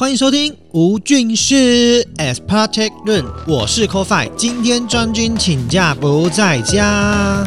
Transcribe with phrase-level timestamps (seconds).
[0.00, 7.46] 欢迎收听吴俊师 S Project 论，我是 CoFi，今天专军请假不在家。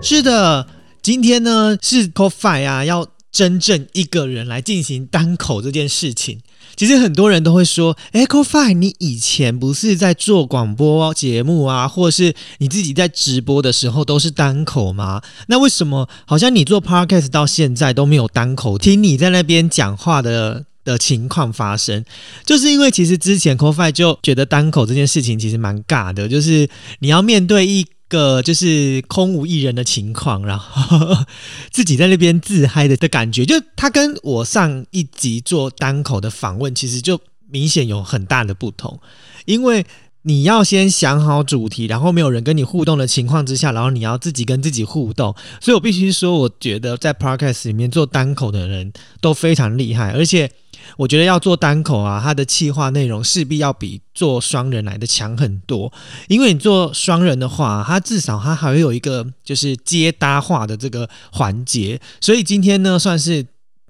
[0.00, 0.66] 是的，
[1.02, 6.40] 今天呢是 CoFi 啊，要真正一个人来进行单口这件事情。
[6.80, 15.20] 其实很多人都会说，Echo Five，你以前不是在做广播节目啊，或是你自己在直播的时候都是单口吗？
[15.48, 22.02] 那为什么好像你做 Podcast 到现在都没有单口听你在那边讲话的的情况发生？
[22.46, 26.66] 就是因为其实之前 CoFi 就觉得单口这件事情其实蛮尬的，就是
[27.00, 27.86] 你要面对一。
[28.10, 31.24] 个就是空无一人的情况，然后
[31.70, 39.00] 自己在那边自嗨的的感觉，就他跟我上一集做单口的访问，其实就明显有很大的不同。
[39.46, 39.86] 因为
[40.22, 50.50] 你要先想好主题，然后没有人跟你互动的情况之下，然后你要自己跟自己互动，所以我必须说，我觉得在 podcast 里面做单口的人都非常厉害，而且。
[50.96, 55.92] 我觉得要做单口啊，它的企划内容势必要比做双人来的强很多。
[56.28, 62.00] 因为你做双人的话，它至少它还会有一个就是接搭话的这个环节。
[62.20, 63.46] 所以今天呢，算是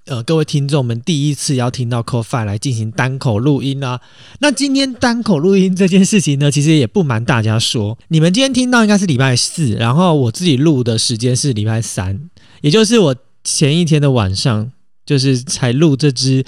[0.07, 4.01] 呃各位听众们第一次要听到 CoFi 来进行单口录音啊。
[4.41, 12.29] 那今天单口录音这件事情呢，其实也不瞒大家说，你们今天听到应该是礼拜四，然后我自己录的时间是礼拜三，
[12.63, 14.73] 也就是我前一天的晚上，
[15.11, 16.45] 就是才录这支。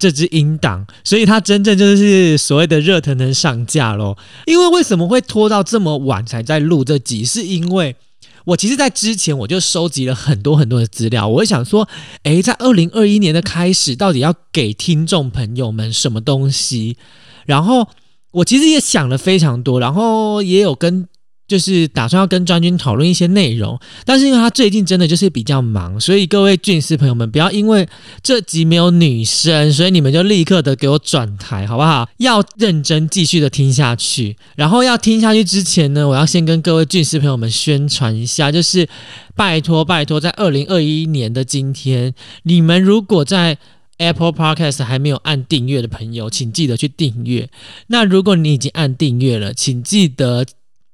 [0.00, 4.16] 这支音档，所以它真正就是所谓的热腾腾上架喽。
[4.46, 7.24] 因为为什么会拖到这么晚才在录这集？
[7.24, 7.96] 是因为
[8.44, 11.26] 我其实，在之前我就收集了很多很多的资料。
[11.26, 11.88] 我会想说，
[12.22, 16.96] 诶，在二零二一年的开始，到底要给听众朋友们什么东西？
[17.44, 17.88] 然后
[18.30, 21.08] 我其实也想了非常多，然后也有跟。
[21.48, 27.88] 就是打算要跟专军讨论一些内容，但是因为他最近真的就是比较忙，所以各位俊师朋友们不要因为
[28.22, 32.06] 这集没有女生，所以你们就立刻的给我转台，好不好？
[32.18, 34.36] 要认真继续的听下去。
[34.56, 38.86] 然后要听下去之前呢，我要先跟各位俊师朋友们宣传一下，就是
[39.34, 43.56] 拜托拜托，在二零二一年的今天，你们如果在
[43.96, 47.48] Apple Podcast 还没有按订阅的朋友，请记得去订阅。
[47.86, 50.44] 那如果你已经按订阅了，请记得。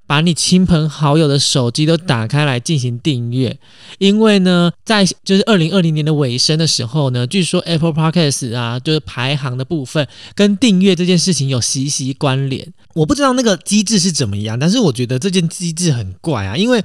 [0.07, 3.57] 把你亲朋好友的手机都打开来进行订阅，
[3.97, 12.71] 因为呢，在就是二零二零年的尾声的时候呢，据说 Apple Podcast 啊，就是排行的部分跟订阅这件事情有息息关联。
[12.93, 16.83] 我不知道那个机制是怎么样，但是我觉得这件机制很怪啊，因为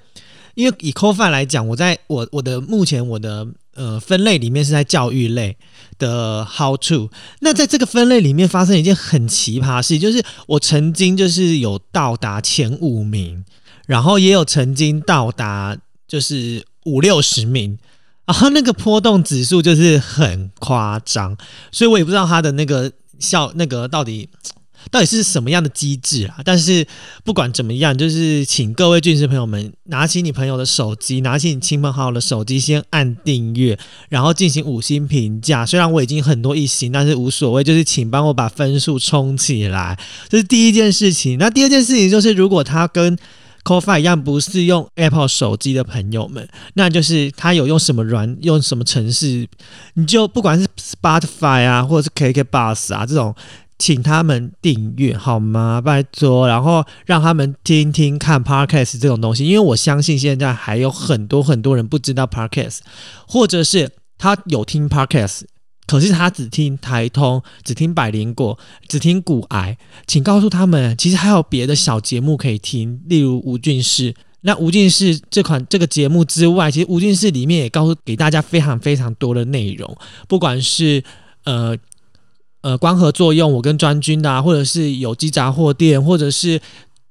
[0.60, 3.46] 因为以 Co 饭来讲，我在我我的目前我的。
[3.76, 5.56] 呃，分类里面是在教育类
[5.96, 7.08] 的 How to。
[7.38, 13.42] 那在这个分类里面发生一件很奇葩事，就是我曾经就是有到达前五名，
[13.86, 17.78] 然后也有曾经到达就是五六十名，
[18.26, 21.38] 然后那个波动指数就是很夸张，
[21.70, 24.28] 所以我也不知道它的那个效那个到底。
[24.90, 26.38] 到底是什么样的机制啊？
[26.44, 26.86] 但是
[27.24, 35.66] 不管怎么样，就是请各位俊士朋友们拿起你朋友的手机，拿起你亲朋好友的手机，先按订阅，然后进行五星评价。
[35.66, 39.98] 虽然我已经很多一星，但是无所谓，就是请帮我把分数冲起来，
[40.28, 41.38] 这是第一件事情。
[41.38, 43.16] 那第二件事情就是，如果他跟
[43.64, 49.46] CoFi 一样不是用 Apple 手机的朋友们，那就是他有用什么软用什么程式，
[49.94, 53.34] 你就不管是 Spotify 啊，或者是 KK Bus 啊这种。
[53.80, 55.80] 请他们订阅好吗？
[55.80, 62.80] 拜托，然后让他们听听看 podcast 这种东西，因为我相信现在还有很多很多人不知道 podcast，
[63.26, 65.44] 或者是他有听 podcast，
[65.86, 74.14] 可是他只听台通，只听百灵果，只听骨癌，请告诉他们，其实还有别的小节目可以听，例如吴俊士。
[74.42, 79.96] 那吴俊士这款这个节目之外，其实吴俊士里面也告诉给大家非常非常多的内容，
[80.28, 81.02] 不管是
[81.44, 81.74] 呃。
[82.62, 86.60] 呃，光合作用，我跟专军的，或者是有机杂货店，或者是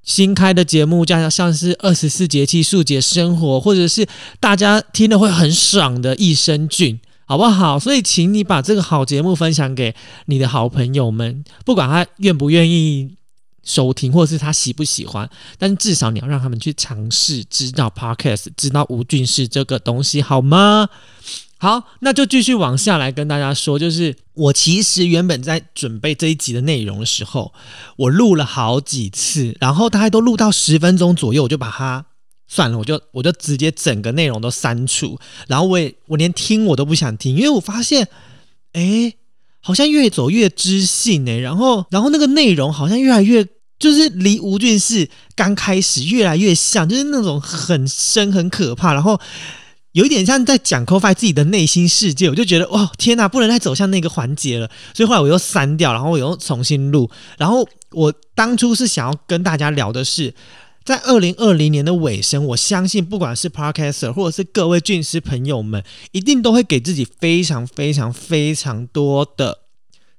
[0.03, 4.07] 新开的节目，加上像是二十四节气素节生活，或者是
[4.39, 7.79] 大家听了会很爽的益生菌，好不好？
[7.79, 13.11] 所以，请你把这个好节目分享给你的好朋友们，不管他愿不愿意
[13.69, 15.29] 收听，或者是他喜不喜欢，
[15.59, 20.89] 但至少你要让他们去尝试，知道 Podcast，知道吴俊是这个东西，好吗？
[21.59, 27.53] 好，那就继续往下来跟大家说，就是我其实原本在准备这一集的内容的时候，
[27.97, 32.07] 我录了好几次，然后大概都录到十分钟左右，我就把它
[32.47, 38.07] 算了，我就我就直接整个内容都删除，然后我也我连听我都不想听，因为我发现，
[38.73, 39.13] 哎，
[39.59, 43.45] 好像越走越知性哎，然后然后那个内容好像越来越
[43.79, 49.19] 就是离吴俊士刚开始越来越像，就是那种很深很可怕，然后
[49.93, 57.09] 有一点像在讲 CoFi 自己的内心世界，我就觉得哇天哪，不能再走向那个环节了，所以后来我又删掉，然后我又重新录。
[57.37, 60.33] 然后我当初是想要跟大家聊的是，
[60.83, 69.59] 在二零二零年的尾声，我相信不管是 Podcaster 或者是各位俊师朋友们，一定都会给自己非常非常非常多的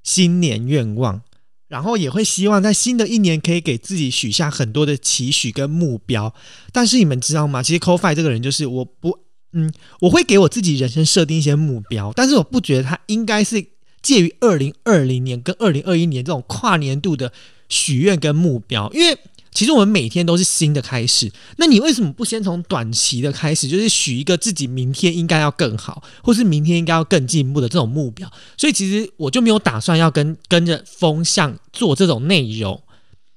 [0.03, 1.21] 新年愿望。
[1.71, 6.35] 然后也会希望在新的一年可以给自己许下很多的期许跟目标，
[6.73, 7.63] 但是你们知道吗？
[7.63, 9.17] 其实 CoFi 这个人就是我不，
[9.53, 9.71] 嗯，
[10.01, 13.65] 我会给我自己人生设定一些目标，但是我不觉得他应该是
[14.01, 17.31] 介于二零二零年跟二零二一年这种跨年度的
[17.69, 19.17] 许愿跟目标，因为。
[19.53, 28.31] 其实我们每天都是新的开始，那你为什么不先从短期的开始，就是许一个自己明天应该要更好，或是明天应该要更进步的这种目标？
[28.57, 32.81] 所以其实我就没有打算要跟跟着风向做这种内容。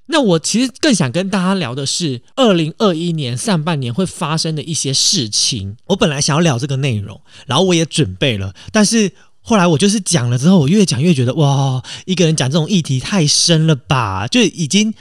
[0.05, 5.75] 那我其实更想跟大家聊的是二零二一年上半年会发生的一些事情。
[5.87, 9.11] 我本来想要聊这个内容，然后我也准备了，但是
[9.41, 14.93] 后来我就是讲了之后，我越讲越觉得哇，一个人讲这种议题太深了吧，就已经。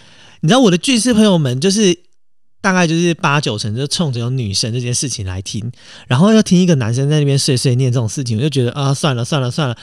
[0.45, 1.99] 你知道我的巨师朋友们就是
[2.61, 5.73] 大概就是八九成就冲着有女生这件事情来听，
[6.07, 9.75] 然后要听一个男生在那边碎碎念这种事情，我就觉得啊算了算了算了。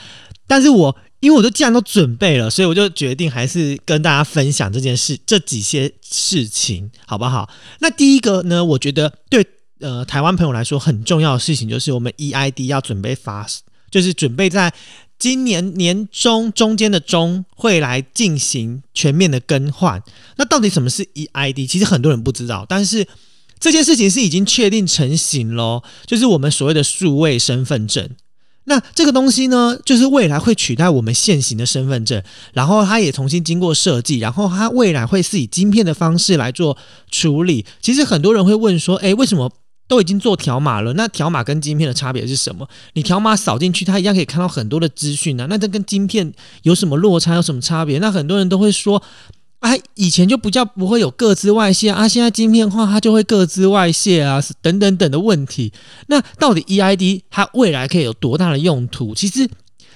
[0.46, 7.50] 但是我因为我都既然都准备了，所以我就决定还是跟大家分享这件事这几些事情好不好？
[7.80, 9.44] 那第一个呢，我觉得对
[9.80, 13.44] 呃台湾朋友来说很重要的事情就是我们 EID 要准备发，
[13.90, 14.72] 就是准备在。
[15.22, 20.02] 今年年中中间的中会来进行全面的更换。
[20.34, 21.68] 那到底什么是 EID？
[21.68, 23.06] 其实很多人不知道，但是
[23.60, 28.10] 这件事情是已经确定成型喽，就是我们所谓的数位身份证。
[28.64, 32.20] 那这个东西呢，就是未来会取代我们现行的身份证，
[32.52, 36.76] 然后它也重新经过设计，然后它未来会是以晶片的方式来做
[37.12, 37.64] 处理。
[37.80, 39.52] 其实很多人会问说，诶，为什么？
[39.88, 42.68] 都已经做条码了，那条码跟晶片的差别是什么？
[42.94, 45.46] 你条码扫进去，它一样可以看到很多的资讯啊。
[45.50, 46.32] 那这跟晶片
[46.62, 47.34] 有什么落差？
[47.34, 47.98] 有什么差别？
[47.98, 49.02] 那很多人都会说，
[49.60, 55.72] 哎， 以前就不叫不会有各自外泄啊，现在晶片化它就会各自外泄啊，等等等的问题。
[56.06, 59.14] 那到底 EID 它未来可以有多大的用途？
[59.14, 59.48] 其实。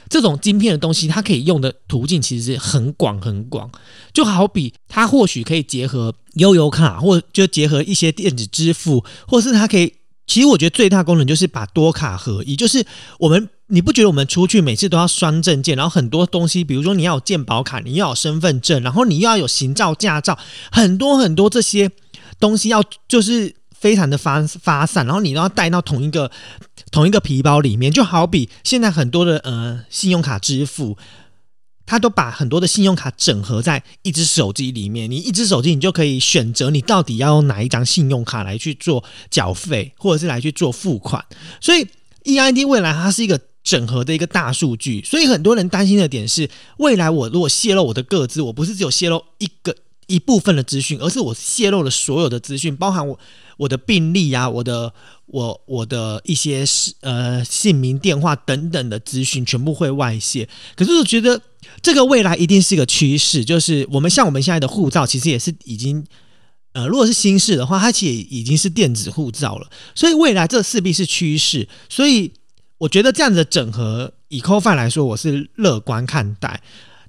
[0.08, 3.70] 这种晶片的东西，它可以用的途径其实很广很广，
[4.12, 9.92] 就好比它或许可以结合悠游卡，或就结合一些电子支付，或是它可以，
[10.26, 12.84] 其实我觉得最大功能就是把多卡合一，就是
[13.18, 20.38] 我们你不觉得我们出去每次都要双证件，然后很多东西，比如说你要有健保卡，你要有身份证，然后你又要有行照驾照，
[20.70, 21.90] 很多很多这些
[22.38, 26.30] 东西要就是非常的发发散，然后你都要带到同一个。
[26.92, 30.96] 同一个皮包里面，就好比现在很多的呃信用卡支付，
[31.84, 35.10] 它都把很多的信用卡整合在一只手机里面。
[35.10, 41.22] 你一只手机，你就可以选择你到底要用哪一张信用卡来去做缴费，或者是来去做付款。
[41.60, 41.86] 所以
[42.24, 45.02] EID 未来它是一个整合的一个大数据。
[45.04, 49.74] 所以很多人担心的点是，未来我如果泄露我的个资，我不是只有泄露一个
[50.06, 53.18] 一部分的资讯，而是我泄露了所有的资讯，包含我。
[53.56, 54.92] 我的病历啊，我的
[55.26, 60.48] 我我的一些是呃姓名、电话等等的资讯全部会外泄。
[60.74, 61.40] 可是我觉得
[61.80, 66.04] 这个未来一定是一个趋势，就是我们像我们现在的护照，其实也是已经
[66.72, 69.68] 呃，如果是新式的话，它其实已经是电子护照了。
[69.94, 71.66] 所以未来这势必是趋势。
[71.88, 72.30] 所以
[72.78, 76.60] 我觉得这样的整合，以 CoFi 来说，我是乐观看待。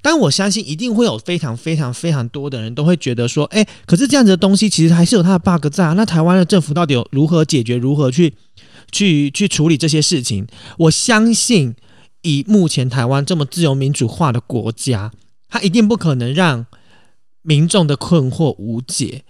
[0.10, 5.92] 但我相信一定会有非常非常非常多的人都会觉得说，哎，可是这样子的东西其实还是有它的 bug 在啊。
[5.98, 7.76] 那台湾的政府到底有如何解决？
[7.76, 8.34] 如何去
[8.90, 10.48] 去去处理这些事情？
[10.78, 11.76] 我相信
[12.22, 15.12] 以目前台湾这么自由民主化的国家，
[15.50, 16.66] 它一定不可能让
[17.42, 19.26] 民众的困惑无解，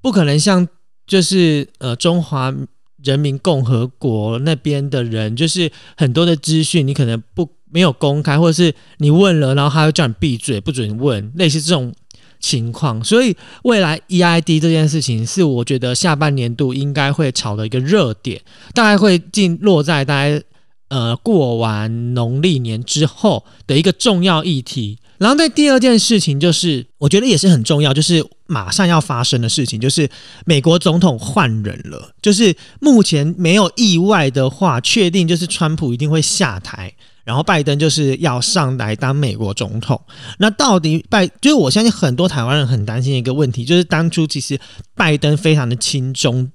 [0.00, 0.66] 不可能像
[1.06, 2.54] 就是呃中华
[3.02, 7.48] 人民共和国那边的人，就是很多的资讯你可能不。
[7.74, 11.90] 没有公开，或者是你问了，然后他又叫你闭嘴，不准问，类似这种
[12.38, 13.02] 情况。
[13.02, 18.42] 所以未来 EID 这件事情是我觉得下半年度应该会炒的一个热点，
[18.74, 20.42] 大概会进落在大概
[20.88, 24.98] 呃过完农历年之后的一个重要议题。
[25.16, 30.08] 然后在第二件事情，就是我觉得也是很重要，就是马上要发生的事情，就是
[30.44, 32.12] 美国总统换人了。
[32.20, 36.92] 就是目前没有意外的话，确定就是川普一定会下台。
[37.24, 40.00] 然后拜登就是要上来当美国总统，
[40.38, 44.58] 那到底拜就是我相信很多台湾人很担心一个问题，就是当初其实
[44.96, 46.50] 拜登非常的亲中，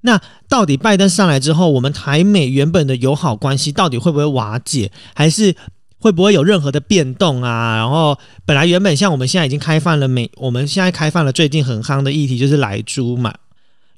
[0.00, 5.54] 那到底拜登上来之后，我们台美原本的友好关系到底会不会瓦解，还是
[6.02, 7.76] 会不会有任何的变动啊？
[7.76, 13.32] 然后本来原本像我们现在已经开放了美，我们现在开放了最近很夯的议题就是来猪嘛。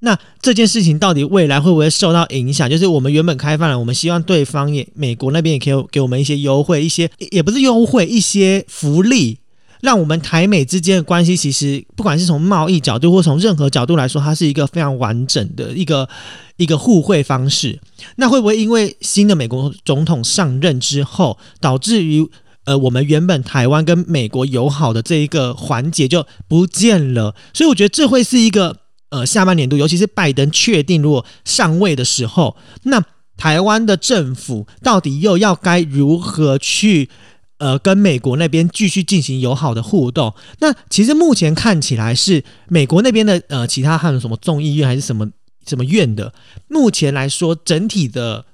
[0.01, 2.69] 那这件事情到底未来会不会受到影响？
[2.69, 9.39] 就是我们原本开放了，我们希望对方也美国那边也可以给我们一些优惠，一些也不是优惠，一些福利。
[9.85, 16.09] 让我们台美之间的关系，其实不管是从贸易角度或从任何角度来说，它是一个非常完整的一个
[16.57, 17.79] 一个互惠方式。
[18.17, 22.27] 那会不会因为新的美国总统上任之后，导致于
[22.65, 27.35] 呃我们原本台湾跟美国友好的这一个环节就不见了？
[27.53, 28.79] 所以我觉得这会是一个
[29.11, 33.05] 呃下半年度，尤其是拜登确定如果上位的时候，那
[33.37, 37.11] 台湾的政府到底又要该如何去？
[37.59, 40.35] 呃，跟美国那边继续进行友好的互动。
[40.59, 45.29] 那其实目前看起来是美国那边的呃，其他还有什么众议院还是什么
[45.67, 46.33] 什么院的，
[46.69, 48.45] 目前来说整体的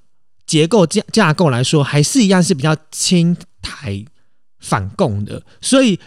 [0.46, 4.04] 结构架架构来说，还是一样是比较亲台
[4.58, 5.98] 反共的，所以。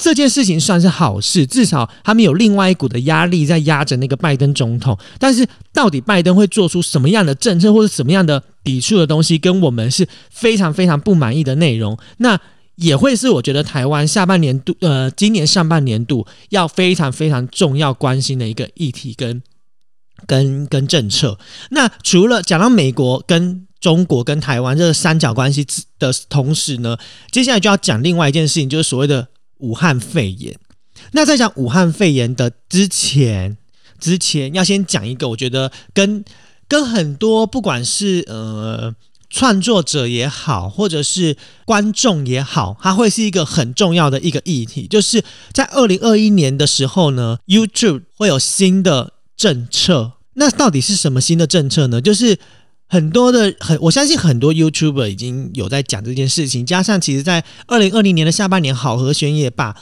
[0.00, 4.96] 这件事情算是好事，至少他们有另外一股的压力在压着那个拜登总统。
[5.18, 12.38] 但是，到底拜登会做出什么样的政策或者什么样的抵触的东西，跟我们是非常非常不满意的内容，那
[12.76, 19.42] 也会是我觉得台湾下半年度呃，今年上半年度要非常非常重要关心的一个议题跟
[20.26, 21.38] 跟跟政策。
[21.70, 25.66] 那除了讲到美国跟中国跟台湾这个三角关系
[25.98, 26.98] 的同时呢，
[27.30, 29.28] 接下来就要讲另外一件事情，就是所谓的。
[29.60, 30.56] 武汉肺炎，
[31.10, 33.56] 那在讲武汉肺炎的之前，
[33.98, 36.24] 之前要先讲一个，我觉得跟
[36.68, 38.94] 跟很多不管是呃
[39.30, 45.22] 创作者也好，或者是观众也好，它会是一个很重要的一个议题，就是
[45.52, 50.12] 在二零二一年的时候呢，YouTube 会有新的政策。
[50.34, 52.00] 那到底是什么新的政策呢？
[52.00, 52.38] 就是
[52.86, 56.64] 很多的很，我相信很多 YouTuber 已经有在讲这件事情。
[56.64, 59.76] 加上其实，在二零二零年的下半年，好和弦也把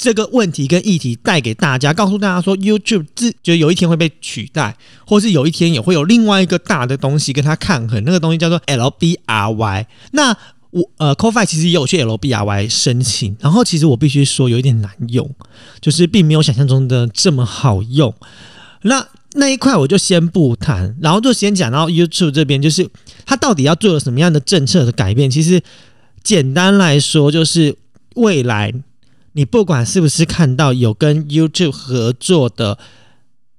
[0.00, 4.74] 这个问题跟议题带给大家，告诉大家说，YouTube 自觉得有一天会被取代，
[5.06, 8.02] 或是有一天也会有另外一个大的东西跟它抗衡。
[8.04, 9.84] 那个东西叫做 LBRY。
[10.12, 10.34] 那
[10.70, 15.30] 我呃 c o f i 其实也有去 LBRY 申请，然后其实我必须说有一点难用，
[15.82, 18.14] 就是并没有想象中的这么好用。
[18.82, 22.88] 那那一块我就先不谈，然后就先讲到 YouTube 这边，就是
[23.26, 25.30] 它到底要做了什么样的政策的改变。
[25.30, 25.60] 其实
[26.22, 27.76] 简单来说，就是
[28.14, 28.72] 未来
[29.32, 32.78] 你不管是不是看到有跟 YouTube 合作的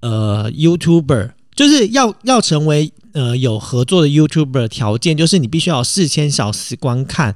[0.01, 7.35] 呃 YouTuber，就是要要成为呃有合作的 YouTuber 条件，就是你必须要四千小时观看，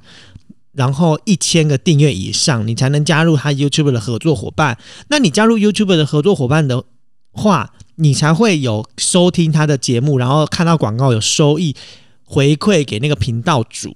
[0.73, 4.77] 然后一千个订阅以上，你才能加入他 YouTube 的合作伙伴。
[5.07, 6.83] 那你加入 YouTube 的合作伙伴的
[7.31, 11.75] 话，你才会有收听他的节目，然后看到广告有收益
[12.23, 13.95] 回馈给那个频道主。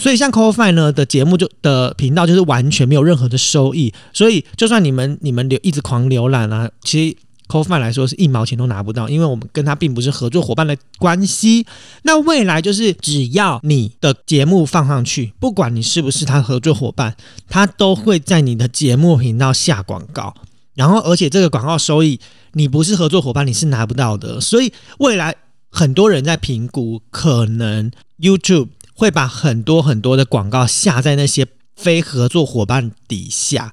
[0.00, 7.16] 所以像 c o f i 呢的节目就的频道就是完全没有任何的收益，所以就算你们你们留一直狂浏览啊，其实
[7.48, 11.66] c o f i 来说是一毛钱都拿不到，因为我们跟他并不是合作伙伴的关系。
[12.04, 17.14] 那未来就是只要你的节目放上去，不管你是不是他合作伙伴，
[17.48, 20.34] 他都会在你的节目频道下广告。
[20.74, 22.18] 然后，而且这个广告收益，
[22.54, 24.40] 你不是合作伙伴，你是拿不到的。
[24.40, 25.34] 所以未来
[25.68, 28.68] 很多人在评估，可能 YouTube
[29.00, 33.72] 会把很多很多的广告下在那些非合作伙伴底下。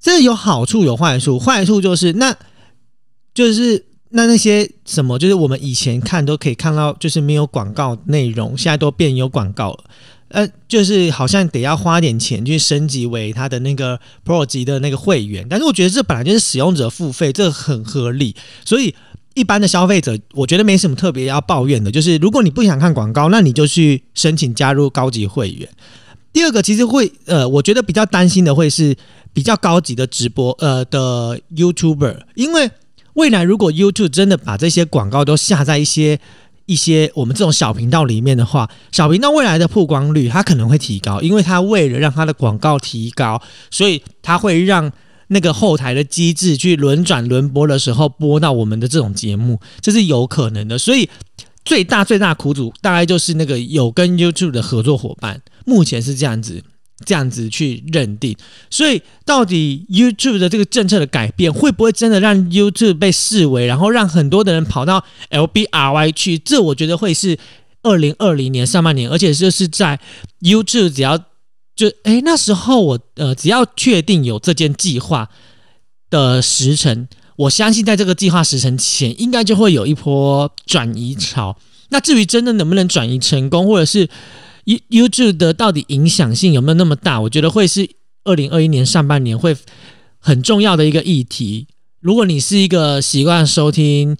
[0.00, 2.34] 这有好处有坏处，坏处就是那，
[3.34, 9.84] 就是那那些什么，就是我们以前看都可以看到，就是没有广告内容，现在都变有广告了。
[10.28, 18.94] 呃，就是好像得要花点钱去升级为他的那个 Pro 级的那个会员，但是我觉得这本来就是使用者付费，这很合理，所以
[19.36, 21.92] 一般的消费者我觉得没什么特别要抱怨的。
[21.92, 25.68] 就是如果你不想看广告，那你就去申请加入高级会员。
[26.32, 28.96] 第二个其实会呃，我觉得比较担心的会是
[29.32, 32.70] 比较高级的直播呃的 YouTuber，因为
[33.14, 36.18] 未来如果 YouTube 真的把这些广告都下在一些。
[36.68, 43.40] 一些我们这种小频道里面的话，小频道未来的曝光率它可能会提高，因为它为了让它的广告提高，
[43.70, 44.90] 所以它会让
[45.28, 50.78] 那个后台的机制去轮转轮播的时候播到我们的这种节目，这是有可能的。
[50.78, 51.08] 所以
[51.64, 56.62] 最大最大苦主大概就是那个有跟 YouTube 的合作伙伴，目前是这样子。
[57.04, 58.34] 这样子去认定，
[58.70, 66.38] 所以到底 YouTube 的这个政策的改变，会不会真的让 YouTube 被视为，然后让很多的人跑到 LBRY 去？
[66.38, 67.36] 这我觉得会是
[67.82, 70.00] 二零二零年上半年，而且就是在
[70.40, 71.22] YouTube 只要
[71.76, 75.28] 就哎那时候我呃只要确定有这件计划
[76.08, 77.06] 的时辰，
[77.36, 81.58] 我相信在这个计划时辰前，应该就会有一波转移潮。
[81.90, 84.08] 那至于真的能不能转移成功，或者是
[84.64, 87.20] ？You YouTube 的到底影响性有没有那么大？
[87.20, 87.88] 我觉得会是
[88.24, 89.56] 二零二一年上半年会
[90.18, 91.68] 很重要的一个议题。
[92.00, 94.16] 如果你是一个习惯收听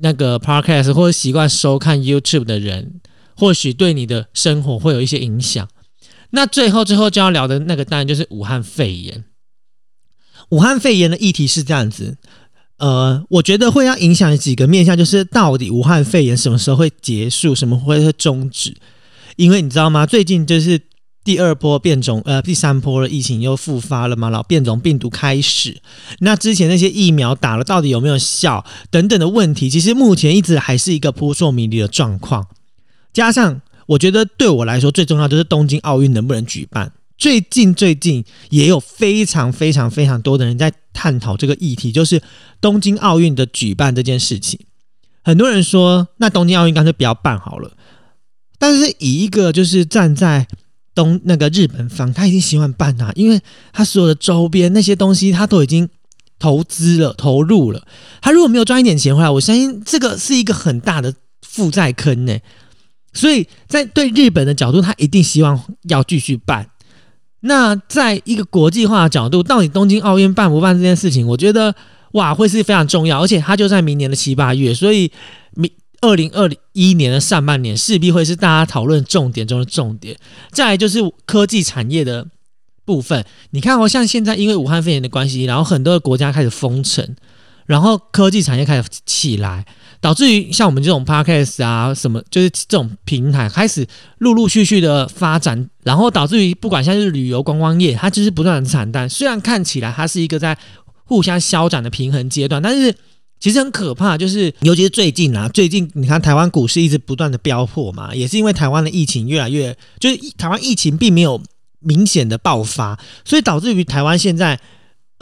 [0.00, 3.00] 那个 Podcast 或者习惯收看 YouTube 的人，
[3.34, 5.66] 或许对你的生活会有一些影响。
[6.32, 9.24] 那最后最后就要聊的那个当然就是武汉肺炎。
[10.50, 12.18] 武汉肺炎的议题是这样子，
[12.78, 18.76] 呃，我觉得会要影响几个面向，就是到底武汉肺炎什么时候会结束，什么会会终止？
[19.36, 20.04] 因为你知道吗？
[20.04, 20.78] 最近就是
[21.24, 25.80] 第二波变种，呃，第三波的疫情又复发了嘛，然后变种病毒开始。
[26.18, 32.46] 那之前那些疫苗打了到底有没有效等等的问题，其实目前一直还是一个扑朔迷离的状况。
[33.12, 36.92] 加上我觉得对我来说最重要就是东京奥运能不能举办。
[37.18, 42.20] 最近最近也有非常非常非常多的人在探讨这个议题，就是
[42.60, 44.58] 东京奥运的举办这件事情。
[45.22, 47.76] 很多人说，那东京奥运干脆不要办好了。
[48.58, 50.48] 但是以一个就是站在
[50.94, 53.40] 东那个日本方，他已经喜欢办啊，因为
[53.72, 55.88] 他所有的周边那些东西他都已经
[56.40, 57.86] 投资了、投入了。
[58.20, 62.36] 他如果没有赚一点钱回来，我相信这个是一个很大的负债坑呢。
[63.12, 66.68] 所以在对日本的角度，他一定希望要继续办。
[67.40, 71.74] 那在一个国际化的角度，到底东京奥运办不办这件事情，我觉得
[72.12, 75.10] 哇会是非常重要，而且它就在明年的七八月，所以
[75.54, 75.70] 明。
[76.02, 80.16] 二零二一年的上半年势必会是大家讨论重点中的重点。
[80.50, 82.26] 再来就是科技产业的
[82.84, 87.14] 部分，你看哦，像现在因为武汉肺炎的关系，然后很多的国家开始封城，
[87.66, 89.64] 然后科技产业开始起来，
[90.02, 93.86] 导致于像我们这种 podcast 啊什么，就是这种平台开始
[94.18, 99.08] 陆陆续续的发展，然后导致于不管像是旅游观光业，它就是不断的惨淡。
[99.08, 100.58] 虽然看起来它是一个在
[101.04, 102.94] 互相消长的平衡阶段，但是。
[103.42, 111.42] 其实很可怕，就是尤其是最近啊，最近你看台湾股市一直不断的飙破嘛，也是因为台湾的疫情越来越，就是台湾疫情并没有
[111.80, 114.60] 明显的爆发，所以导致于台湾现在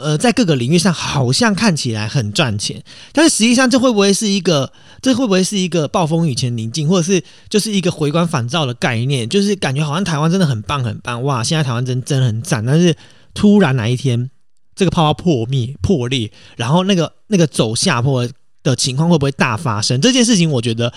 [0.01, 12.95] 呃在各个领域上好像看起来很赚钱，但是实际上这会不会是一个，这会不会是一个暴风雨前宁静，或者是就是一个回光返照的概念，就是感觉好像台湾真的很棒很棒哇，现在台湾真真的很赞，但是
[13.33, 14.29] 突然哪一天。
[14.73, 18.27] 这个泡泡破灭破裂，然后那个那个走下坡
[18.63, 19.99] 的情况会不会大发生？
[19.99, 20.91] 这件事情我觉得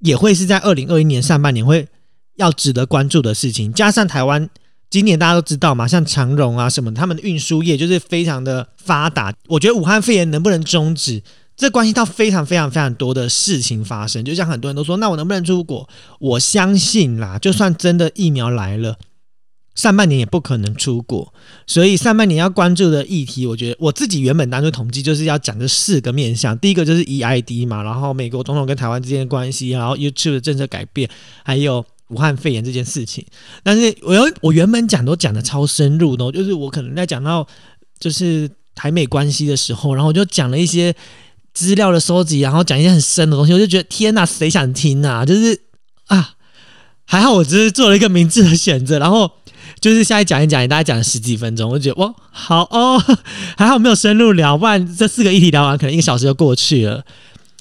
[0.00, 1.86] 也会是在二零二一年上半年会
[2.36, 3.70] 要值得关注的事情。
[3.72, 4.48] 加上台湾
[4.88, 9.34] 今年大家都知道嘛，像长荣啊什么，他们的运输业就是非常的发达。
[9.48, 11.22] 我觉得武汉肺炎能不能终止，
[11.56, 14.24] 这关系到非常非常非常多的事情发生。
[14.24, 15.88] 就像很多人都说，那我能不能出国？
[16.20, 18.98] 我相信啦，就算真的疫苗来了。
[19.74, 21.34] 上半年也不可能出国，
[21.66, 26.58] 所以上半年要关注的议题，我觉得我自己原本当初统计就是要讲这四个面向。
[26.58, 31.10] 第一个就是 EID 嘛，然后美国总统跟台湾之间的关系，然后 YouTube 的政策改变，
[31.44, 33.24] 还有武汉肺炎这件事情。
[33.62, 37.46] 但是我要我原本讲都讲的超深入的，就是我可能在讲到
[37.98, 40.94] 就是台美关系的时候，然后我就讲了一些
[41.52, 45.24] 资料的收集，然后讲一些很深的东西，我就觉得天哪，谁想听啊？
[45.24, 45.60] 就是
[46.06, 46.34] 啊，
[47.04, 49.30] 还好我只是做了一个明智的选择，然后。
[49.80, 53.02] 就是现在讲一讲，大概讲了十几分钟，我就觉得哇，好哦，
[53.58, 57.04] 还好没有深入聊，不然这四个议题聊完，可能一个小时就过去了。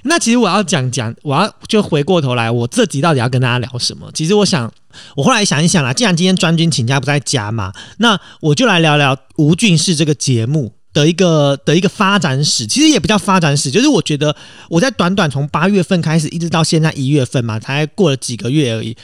[0.07, 4.09] 那其实我要讲讲，我要就回过头来，我这集到底要跟大家聊什么？
[4.13, 4.71] 其实我想，
[5.15, 12.67] 我后来想一想啦，既然今天专军请假不在家嘛，那我就来聊聊吴俊士这个节目的一个的一个发展史。
[12.67, 14.35] 其实也不叫发展史，就是我觉得
[14.69, 18.95] 我在短短从八月份开始，一直到现在一月份嘛，才过了几个月而已，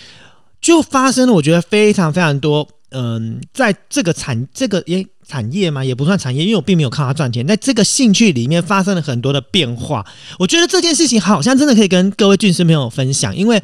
[0.62, 2.68] 就发生了我觉得非常非常多。
[2.92, 7.48] 嗯，在这个产这个也产业嘛，也不算产业，因为我并没有靠它赚钱。
[7.48, 10.06] 在这个兴趣里面发生了很多的变化，
[10.38, 13.64] 我觉得这件事情好像真的可以跟各位俊师朋友分享，因为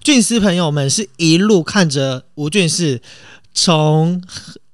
[0.00, 3.02] 俊师朋友们是一路看着吴俊士
[3.52, 4.22] 从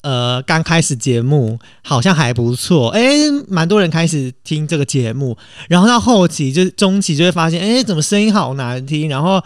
[0.02, 3.02] 呃刚开始节目好像还不错，哎，
[3.48, 5.38] 蛮多人开始听这个节目，
[5.68, 9.42] 然后到后期就中期就会发现，哎，怎么声音好难听，然后。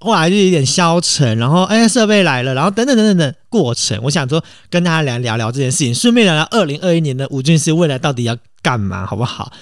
[0.00, 9.52] 后来就有点消沉，然后哎，设备来了，然后等等等等等过程，我想说跟大家来聊聊这件事情，顺便聊聊二零二一年的吴俊师未来到底要干嘛，好不好？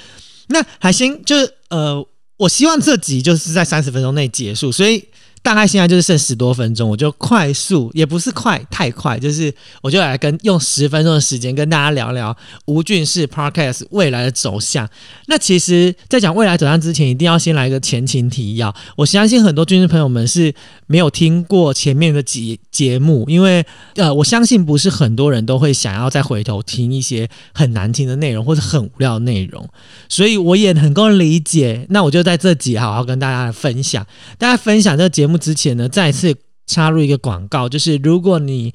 [0.48, 2.02] 那海星就是呃，
[2.38, 5.04] 我希望这集就是在三十分钟内结束，所以。
[5.42, 14.88] 大概现在就是剩十多分钟，我就快速，也不是快太快，就是我就来跟用十分钟的时间跟大家聊聊吴俊士 Podcast 未来的走向。
[15.26, 18.74] 那其实，在讲未来走向之前，一定要先来一个前情提要。
[18.96, 20.52] 我相信很多军事朋友们是
[20.86, 29.66] 没有听过前面的节节目，因为呃，我相信不是很多人都会想要再回头听一些很难听的内容或者很无聊的内容，
[30.08, 31.86] 所以我也很够理解。
[31.90, 34.04] 那我就在这集好好跟大家分享，
[34.36, 35.27] 大家分享这个节。
[35.28, 36.34] 节目之前呢，再次
[36.66, 38.72] 插入一个广告，就是如果你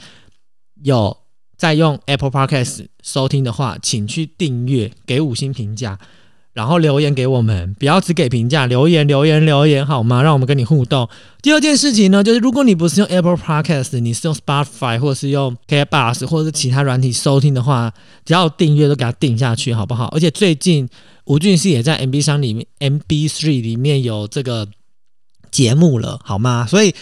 [0.84, 1.18] 有
[1.58, 5.98] 在用 Apple Podcast 收听的话，请去订阅，给五星评价。
[6.54, 10.22] 然后留言给我们，不要只给评价，留言留言留言好吗？
[10.22, 11.10] 让我们跟你互动。
[11.42, 17.92] 第二件事情呢，就是如果你不是用 Apple Podcast，你是用 Spotify 或是用 k b u s 或者是其他软体收听的话，
[18.24, 20.06] 只要订阅都给它订下去，好不好？
[20.10, 20.88] 而且最近
[21.26, 24.68] 吴俊熙也在 MB 三里面，MB Three 里面有这个
[25.54, 26.66] 节目了，好吗？
[26.68, 26.94] 所以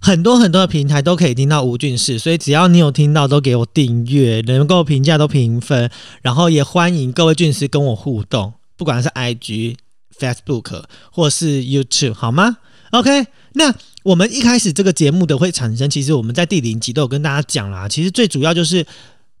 [0.00, 5.90] 很多很多的平台都可以听到吴俊士，所以只要你有听到，都给我订阅，能够评价都评分，
[6.22, 8.54] 然后也欢迎各位俊师跟我互动。
[8.76, 9.76] 不管是 IG、
[10.18, 12.56] Facebook 或是 YouTube，好吗
[12.92, 17.88] ？OK，那我们一开始这个节目的会产生，其实我们在第零集都有跟大家讲啦。
[17.88, 18.86] 其实最主要就是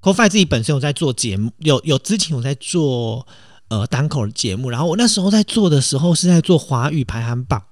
[0.02, 3.26] CoFi 自己本身有在做节目，有有之前有在做
[3.68, 7.62] 呃单口的节目，然后我那时候在做的时候是在做华语排行榜，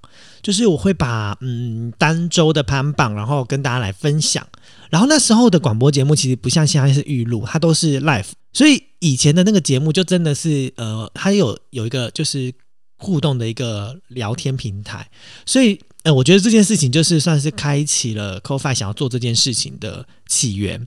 [0.47, 4.47] 就是我会把嗯单周的排行榜，然后跟大家来分享。
[4.91, 8.29] 然后那时候的广播节目其实不像现在是预录，它都是 live。
[8.53, 12.55] 所以以前的那个节目就真的是，呃，它有有一个就是
[12.97, 15.11] 互动的一个聊天平台，
[15.45, 20.87] 所以，呃，我觉得这件事情就是算是开启了 CoFi 想要做这件事情的起源。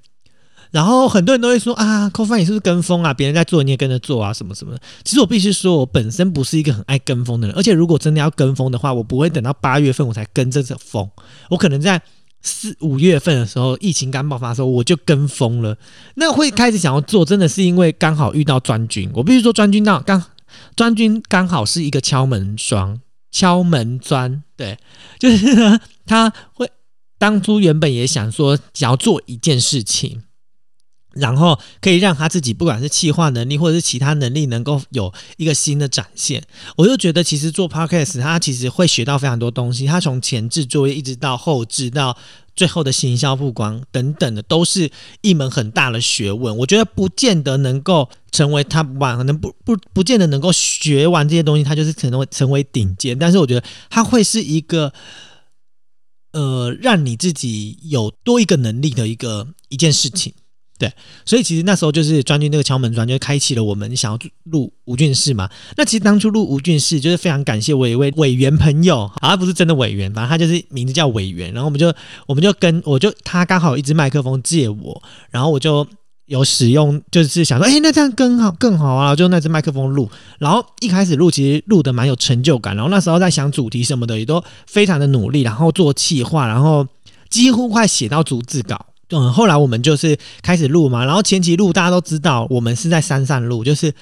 [0.71, 3.13] 然后很多人都会说啊，CoFi 你是不是跟风啊？
[3.13, 4.82] 别人在做你也跟着做啊，什么什么的。
[5.03, 11.10] 其实我必须说，我本身不是一个很爱跟风的人，而且如果真的要跟风的话，我不会等到八月份我才跟这风，
[11.49, 12.01] 我可能在。
[12.41, 15.77] 四五月份的时候，疫情刚爆发的时候，我就跟风了。
[16.15, 19.12] 那会开始想要做，真的是因为刚好遇到专军。
[19.13, 20.23] 我必须说，专军到刚
[20.73, 24.41] 专军刚好是一个敲门砖，敲门砖。
[24.55, 24.77] 对，
[25.19, 26.71] 就是他会
[27.17, 30.23] 当初原本也想说，想要做一件事情。
[31.19, 36.43] 然后可以让他自己，不管是气化能力或者是其他能力，能够有一个新的展现。
[36.77, 39.86] 我就觉得，其实做 podcast，他其实会学到非常多东西。
[39.86, 42.17] 他从前置作业一直到后置，到
[42.55, 46.58] 最后的行销曝光等等的，都是一门很大的学问。
[46.58, 53.17] 我觉得不见得能够成为 top one，可能不不不见得能够学完这些东西，他就是可能成为顶尖。
[53.17, 54.91] 但是我觉得他会是一个，
[56.34, 60.34] 呃，让你自己有多一个能力的一个一件事情。
[60.80, 60.89] 对，
[61.26, 65.50] 所以其实那时候就是专军那个敲门砖，就开启了我们想要录吴俊士嘛。
[65.76, 71.52] 那其实当初录吴俊士，就是非常感谢我一位委员朋友，他不是真的委员，反正他就是名字叫委员。
[71.52, 71.94] 然后我们就
[72.28, 75.86] 我们就跟我就他刚好有一支麦克风借我，然后我就
[76.28, 80.10] 有使用，就是想说，哎，那这样更好更好啊，就那支麦克风录。
[80.38, 86.88] 然后一开始录其实录的蛮有成就感，然后那时候在想主题什么的，也都非常的努力，然后做企划，然后
[87.30, 88.86] 几乎快写到逐字稿。
[89.12, 93.93] 嗯，后来我们就是开始录嘛，然后前期录大家都知道，我们是在山上录，就是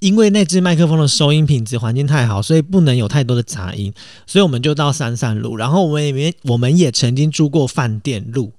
[0.00, 3.92] 因为那只麦克风的收音品质环境太好，所以不能有太多的杂音，
[4.26, 5.56] 所以我们就到山上录。
[5.56, 8.52] 然后我们也，我们也曾经住过饭店录。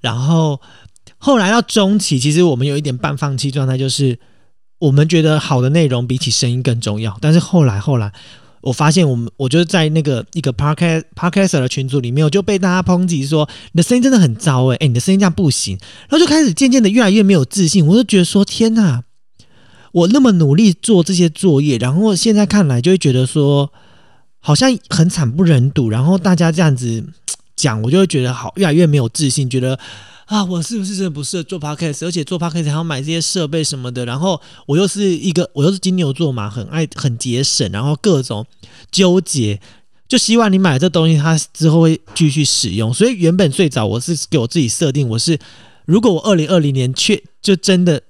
[0.00, 0.60] 然后
[1.18, 4.18] 后来到中期，其实我们有一点半放弃状态，就是
[4.78, 7.16] 我们觉得好的内容比起声音更重要。
[7.20, 8.12] 但是后来后来。
[8.62, 15.76] 我发现我们，我就在那个一个 podcast podcast 的群组里面，我就被大家抨击说你的声音真的很糟诶、哎，你的声音这样不行，
[16.08, 17.86] 然后就开始渐渐的越来越没有自信。
[17.86, 19.02] 我就觉得说天哪，
[19.92, 23.72] 我那么努力做这些作业，然后现在看来就会觉得说
[24.40, 25.90] 好像很惨不忍睹。
[25.90, 27.04] 然后大家这样子
[27.56, 29.78] 讲，我就会觉得好越来越没有自信，觉得。
[30.32, 32.06] 啊，我是不是真的不适合做 podcast？
[32.06, 34.06] 而且做 podcast 还要买这些设备什么的。
[34.06, 38.46] 然后我又是一个，我又是金牛座嘛，很爱很节省，然后各种
[38.90, 39.60] 纠结，
[40.08, 42.94] 就希望你买这东西，它之后会继续使用。
[42.94, 45.38] 所以原本最早我是给我自己设定，我是
[45.84, 48.00] 如果我二零二零年确就真的。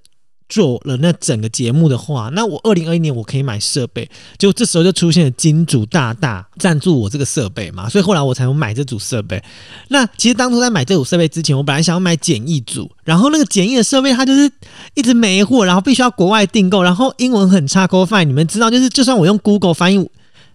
[0.53, 9.43] 做了那整个节目的话，那我二零二一年我可以买设备，就这时候就出现了金主大大赞助我这个设备嘛，所以后来我才会买这组设备。
[9.89, 14.51] 那其实当初在买这组设备之前，我本来想要买简易组，然后那个简易的设备它就是
[14.93, 20.07] 一直没货，然后必须要国外订购，然后英文很差，CoFi 你们知道，就是就算我用 Google 翻译。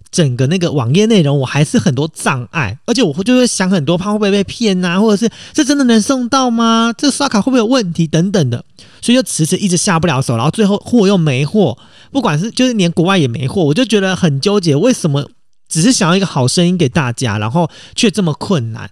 [0.10, 6.94] 整个那个网页内容，我还是很多障碍，而且我会就会想很多，怕会不会被骗呐，或者是这真的能送到吗？
[6.98, 8.64] 这刷卡会不会有问题等等的，
[9.02, 11.78] 所以就迟迟一直下不了手，然后最后货又没货，
[12.12, 15.30] 不管是就是连国外也没货，我就觉得很纠结，为什么
[15.68, 18.90] 只是想要一个好声音给大家，然后却这么困难？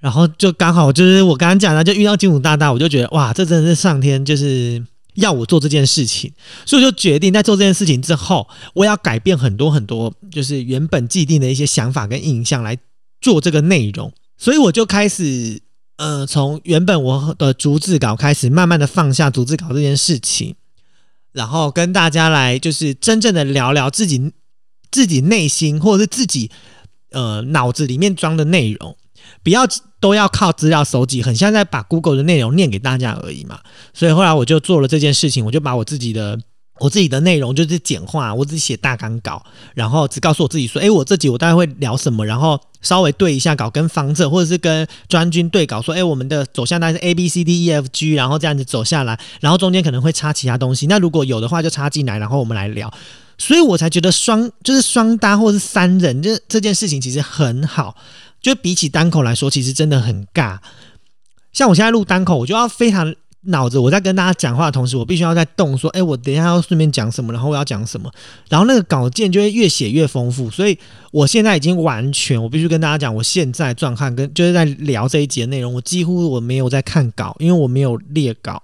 [0.00, 4.84] 然后就刚好就是我刚刚讲的，就遇到金主大大，我就觉得哇，这真的是上天就是。
[5.16, 6.30] 要我做这件事情，
[6.66, 12.76] 所以就决定在做这件事情之后，我要改变很多很多，就是原本既定的一些想法跟印象来
[13.22, 14.12] 做这个内容。
[14.36, 15.58] 所以我就开始，
[15.96, 20.54] 呃，从原本我的逐字稿开始，慢慢的放下逐字稿这件事情，
[21.32, 24.32] 然后跟大家来就是真正的聊聊自己
[24.90, 26.50] 自己内心或者是自己
[27.12, 28.96] 呃脑子里面装的内容。
[29.42, 29.66] 不要
[30.00, 33.60] 都要靠资料搜集，很像在把 Google 的内容念给大家而已嘛。
[33.94, 36.38] 所以后来我就做了这件事情，我就把我自己的。
[36.78, 39.42] 我自己的内容就是简化，我只写大纲稿，
[39.74, 52.92] 然后只告诉我自己说，诶，我这集我大概会聊什么，然后稍微对一下稿，跟方正或者是跟专军对稿，说，诶，我们的走向大概是 A B C D E F G，然后这样子走下来，然后中间可能会插其他东西，那如果有的话就插进来，然后我们来聊，
[53.38, 57.96] 所以我才觉得双就是双搭或是三人，这这件事情其实很好，
[58.42, 60.58] 就比起单口来说，其实真的很尬。
[61.54, 63.14] 像我现在录单口，我就要非常。
[63.46, 68.10] 脑子我在跟大家讲话的同时，我必须要在动，说，哎，我等一下要顺便讲什么，然后我要讲什么，
[68.48, 70.50] 然后那个稿件就会越写越丰富。
[70.50, 70.78] 所以
[71.12, 78.62] 我现在已经完全，我必须跟大家讲，我现在状态跟就是在聊这一节内容，我几乎我没有在看稿，因为我没有列稿。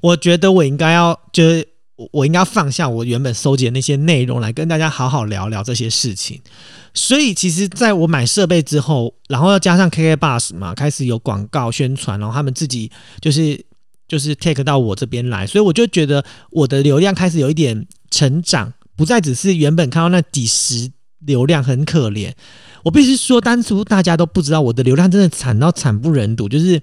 [0.00, 1.66] 我觉得我应该要，就是
[2.12, 6.40] 我应该放下我原本收集的那些内容，来跟大家好好聊聊这些事情。
[6.94, 13.64] 所以其实，在我买设备之后，然后要加上 KK Bus 嘛，开始有广告宣传，然后他们自己就是。
[14.12, 22.30] 就是 take 到我这边来，所以我就觉得我的流量开始有一点成长，不再只是原本看到那几十流量很可怜。
[22.82, 26.82] 我必须说，当初大家都不知道我的流量真的惨到惨不忍睹，就是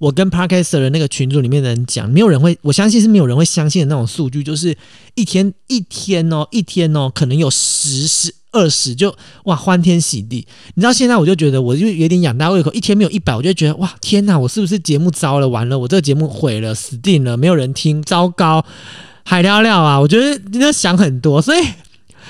[0.00, 4.76] 我跟 Parker 的那个群组里面的人讲，没有人会，我相信是没有人会相信的那种数据，就是
[5.14, 8.34] 一天一天哦，一天哦，可能有十十。
[8.52, 15.48] 二十就哇欢天喜地，你知道现在我就觉得我就有点养大胃口，一天没有一百，我就觉得哇天哪，我是不是节目糟了？
[15.48, 18.64] 完了，我这个节目毁了，死定了，没有人听，糟糕，
[19.22, 20.00] 海聊聊啊！
[20.00, 21.62] 我觉得你要想很多，所以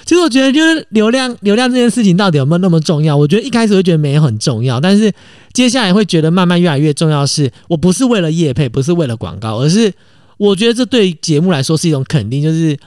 [0.05, 3.17] 其实我觉得就是流量，流量这件事情到底有没有那么重要？
[3.17, 5.11] 我觉得一开始会觉得没有很重要，但是
[5.55, 7.25] 接下来会觉得慢慢越来越重要。
[7.25, 9.93] 是我不是为了业配，不是为了广告，而是
[10.37, 12.79] 我觉得这对节目来说是一种肯定，就是。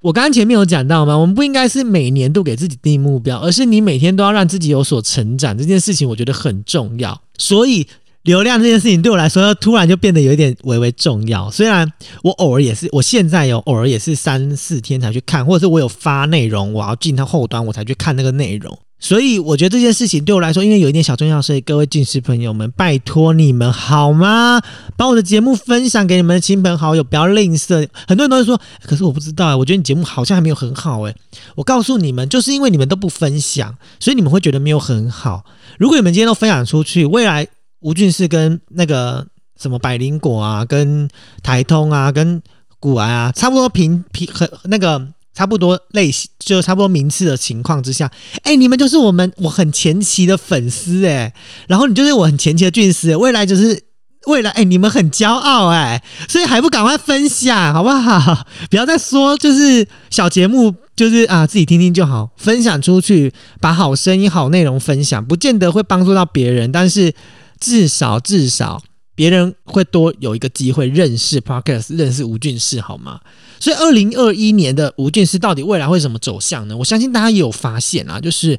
[0.00, 1.16] 我刚刚前面有讲到吗？
[1.18, 5.58] 我们不应该是每年都给自己定目标，而是你每天都要让自己有所成长。
[5.58, 7.84] 这件事情我觉得很重要，所以
[8.22, 11.50] 流量这件事情对我来说，突然就变得有一点微微重要。
[11.50, 18.78] 虽然我偶尔也是，我现在有偶尔也是三四天才去看，或者是我有发内容，我要进它后端，我才去看那个内容。
[19.00, 24.60] 所以我觉得这件事情对我来说，因为有一点小重要，所以各位近视朋友们，拜托你们好吗？
[24.96, 27.86] 把我的节目分享给你们的亲朋好友，不要吝啬。
[28.08, 31.14] 很多人都会说，可是我不知道啊，我觉得你节目好像还没有很好诶。
[31.54, 35.44] 我告诉你们，就是因为你们都不分享，所以你们会觉得没有很好。
[35.78, 37.46] 如果你们今天都分享出去，未来
[37.80, 39.24] 吴俊士跟那个
[39.60, 41.08] 什么百灵果啊，跟
[41.42, 42.42] 台通啊，跟
[42.80, 45.06] 古玩啊，差不多平平很那个。
[45.38, 48.10] 差不多类型，就差不多名次的情况之下，
[48.42, 51.32] 哎，你们就是我们我很前期的粉丝哎，
[51.68, 53.84] 然后你就是我很前期的俊师，未来就是
[54.26, 58.48] 未来，哎，你们很骄傲哎，所以还不赶快分享好不好？
[58.68, 67.14] 不要再说就是小节目，就是啊自己听听就好，分享出去，把好声音、好内容分享，不见得会帮助到别人，但是
[67.60, 68.82] 至少至少
[69.14, 73.20] 别人会多有一个机会认识 Podcast，认识吴俊士，好吗？
[73.60, 76.76] 所以，二零二一年的吴俊师到底未来会怎么走向呢？
[76.76, 78.58] 我相信大家也有发现啊，就是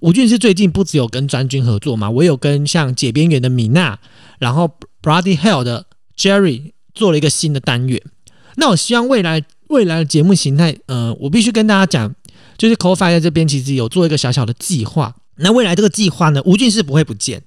[0.00, 3.98] 吴俊师最近不只有跟专军合作嘛，我有跟像解边缘的米娜，
[4.38, 4.70] 然后
[5.02, 8.00] Brady Hell 的 Jerry 做了一个新的单元。
[8.56, 12.14] 那我希望未来未来的节目形态，呃，我必须跟大家讲，
[12.58, 15.14] 就是 CoFi 在这边其实有做一个小小的计划。
[15.36, 17.42] 那未来这个计划呢，吴俊师不会不见。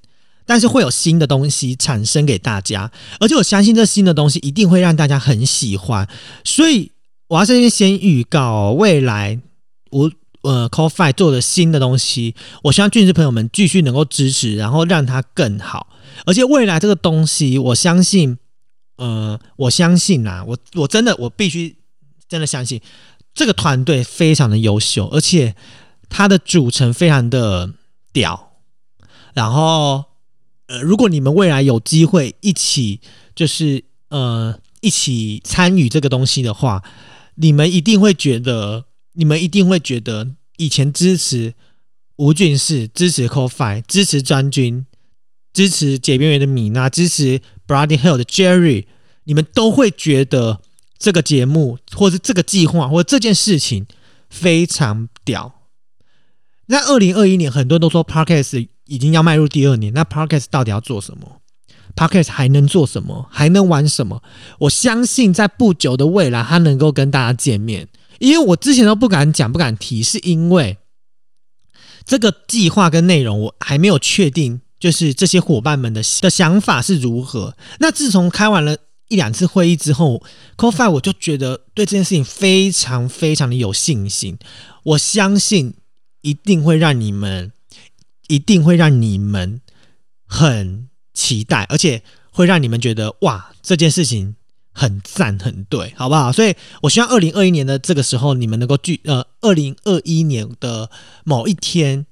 [0.47, 6.07] 但是会有新的东西产生给大家，而且我相信这新的东西一定会让大家很喜欢，
[6.45, 6.93] 所以
[7.27, 9.39] 我要在这边先预告未来
[9.91, 10.09] 我
[10.43, 12.33] 呃 c o f i 做的新的东西，
[12.63, 15.87] 我希望俊士朋友们继续能够支持，然后让它更好。
[16.25, 18.37] 而且未来这个东西，我相信，
[18.95, 21.75] 呃，我相信啊，我我真的我必须
[22.29, 22.81] 真的相信
[23.33, 25.55] 这个团队非常的优秀，而且
[26.07, 27.73] 它的组成非常的
[28.13, 28.53] 屌，
[29.33, 30.05] 然后。
[30.67, 32.99] 呃，如果你们未来有机会一起，
[33.33, 36.83] 就是呃一起参与这个东西的话，
[37.35, 41.53] 你们一定会觉得，你们一定会觉得，以前支持
[42.17, 44.85] 吴俊士、支持 CoFi、支持专军、
[45.53, 48.85] 支持解边缘的米娜、支持 Brady Hill 的 Jerry，
[49.23, 50.59] 你们都会觉得
[50.97, 53.85] 这个节目，或者这个计划，或者这件事情
[54.29, 55.61] 非常屌。
[56.67, 58.67] 在二零二一年，很多人都说 Parkes。
[58.87, 61.41] 已经要迈入第二年，那 Podcast 到底要做什么
[61.95, 63.27] ？Podcast 还能做什么？
[63.31, 64.21] 还能玩什么？
[64.59, 67.87] 我相信在不久的未来，它能够跟大家见面。
[68.19, 70.77] 因为我之前都不敢讲、不敢提，是因为
[72.05, 77.55] 这个计划跟内容我还没有确定，就是这些伙伴们的的想法是如何。
[77.79, 78.77] 那自从开完了
[79.09, 80.23] 一两次会议之后
[80.55, 84.37] ，CoFi 我就觉得对这件事情非常非常的有信心。
[84.83, 85.75] 我相信
[86.21, 87.51] 一定会让你们。
[88.27, 89.61] 一定会让你们
[90.25, 94.35] 很期待，而且会让你们觉得哇，这件事情
[94.71, 96.31] 很赞很对，好不好？
[96.31, 100.91] 所以我希望二零二一年的这个时候，你们能够聚呃，二零二一年的
[101.23, 102.05] 某一天，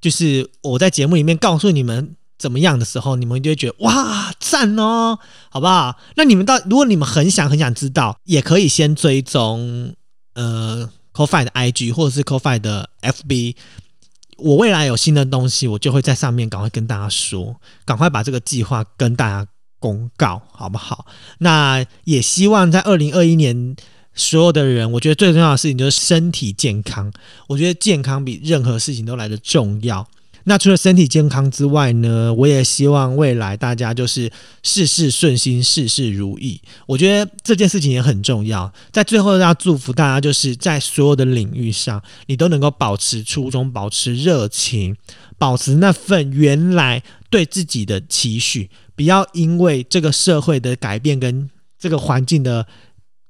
[0.00, 5.18] 就是我在节目里面告诉你们怎么样的时候，你们就会觉得哇赞哦，
[5.50, 5.98] 好不好？
[6.16, 9.94] 那你们到如果你们很想很想知道，也可以先追踪
[10.34, 13.56] 呃 CoFi 的 IG 或者是 CoFi 的 FB。
[14.36, 19.46] 我未来有新的东西，我就会在上面赶快跟大家说，赶快把这个计划跟大家
[19.78, 21.06] 公告，好不好？
[21.38, 23.74] 那也希望在二零二一年，
[24.14, 27.12] 所有的人，我觉得最重要的事情就是身体健康。
[27.48, 30.06] 我觉得健康比任何事情都来得重要。
[30.48, 34.30] 那除了身体健康之外呢，我也希望未来大家就是
[34.62, 36.60] 事事顺心，事事如意。
[36.86, 38.72] 我觉得这件事情也很重要。
[38.92, 44.96] 在最后要祝福大家，就是在所有的领域上，你都能够保持初衷，保持热情，
[45.36, 52.68] 保持那份原来对自己的期许，不要因为这个社会的改变跟这个环境的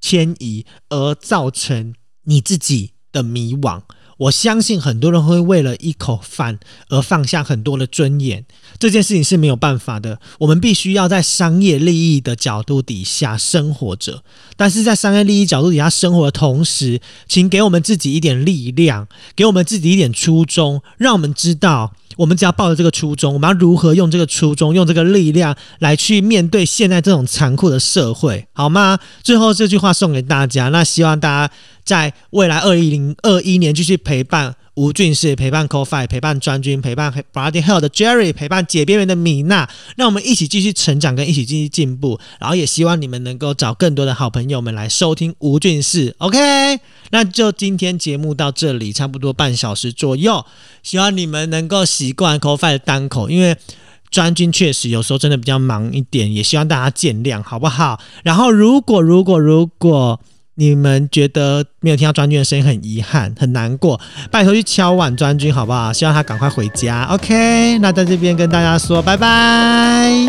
[0.03, 3.81] 迁移而造成你自己的迷惘。
[4.19, 8.45] 我相信很多人会为了一口饭而放下很多的尊严，
[8.79, 10.19] 这件事情是没有办法的。
[10.39, 14.23] 我们必须要在商业利益的角度底下生活着，
[14.57, 21.93] 但是在商业利益角度底下生活的同时，请给我们自己一点力量，给我们自己一点初衷，让我们知道。
[22.17, 28.99] 我们只要抱着这个初衷，我们要如何用这个初衷，用这个力量来去面对现在这种残酷的社会，好吗？
[29.23, 31.55] 最后这句话送给大家，那希望大家
[31.87, 34.57] 在未来二一零二一年继续陪伴。
[34.75, 42.21] 吴俊士陪伴 CoFi，陪伴专军，陪伴 Body Health 的 Jerry，陪伴解边缘的米娜，让我们一起继续成长，跟一起继续进步。
[42.39, 46.15] 然后也希望你们能够找更多的好朋友们来收听吴俊士。
[46.19, 46.39] OK，
[47.11, 50.45] 那就今天节目到这里，差不多半小时左右。
[50.83, 53.57] 希望你们能够习惯 CoFi 的单口，因为
[54.11, 57.99] 专军确实有时候真的比较忙一点，也希望大家见谅，好不好？
[58.23, 60.21] 然后如果如果如果。
[60.57, 65.93] 你们觉得没有听到专军的声音很遗憾很难过，拜托去敲碗专军好不好？
[65.93, 67.05] 希望他赶快回家。
[67.05, 70.29] OK，那在这边跟大家说拜拜。